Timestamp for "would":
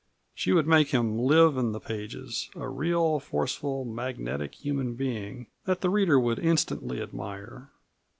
0.51-0.65, 6.19-6.39